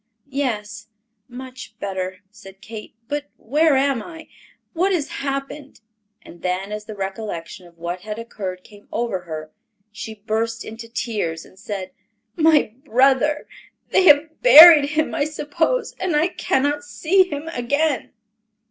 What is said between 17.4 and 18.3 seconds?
again."